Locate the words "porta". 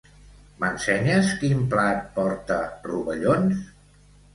2.19-2.61